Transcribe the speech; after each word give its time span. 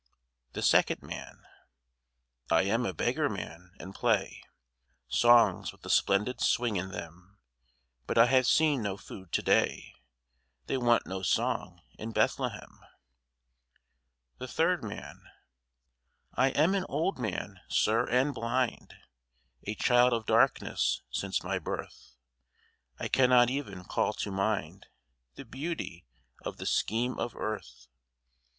THE 0.53 0.63
SECOND 0.63 1.03
MAN 1.03 1.43
I 2.49 2.63
am 2.63 2.87
a 2.87 2.93
beggar 2.95 3.29
man, 3.29 3.69
and 3.79 3.93
play 3.93 4.41
Songs 5.07 5.71
with 5.71 5.85
a 5.85 5.91
splendid 5.91 6.41
swing 6.41 6.75
in 6.75 6.89
them, 6.89 7.37
But 8.07 8.17
I 8.17 8.25
have 8.25 8.47
seen 8.47 8.81
no 8.81 8.97
food 8.97 9.31
to 9.33 9.43
day. 9.43 9.93
They 10.65 10.75
want 10.77 11.05
no 11.05 11.21
song 11.21 11.83
in 11.99 12.13
Bethlehem. 12.13 12.79
THE 14.39 14.47
THIRD 14.47 14.83
MAN 14.85 15.21
I 16.33 16.47
am 16.49 16.73
an 16.73 16.87
old 16.89 17.19
man, 17.19 17.59
Sir, 17.69 18.09
and 18.09 18.33
blind, 18.33 18.95
A 19.65 19.75
child 19.75 20.13
of 20.13 20.25
darkness 20.25 21.03
since 21.11 21.43
my 21.43 21.59
birth. 21.59 22.15
I 22.97 23.07
cannot 23.07 23.51
even 23.51 23.83
call 23.83 24.13
to 24.13 24.31
mind 24.31 24.87
The 25.35 25.45
beauty 25.45 26.07
of 26.43 26.57
the 26.57 26.65
scheme 26.65 27.19
of 27.19 27.35
earth. 27.35 27.85